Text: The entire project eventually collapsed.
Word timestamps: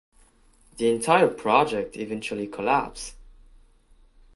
The 0.77 0.89
entire 0.89 1.27
project 1.27 1.95
eventually 1.95 2.47
collapsed. 2.47 3.13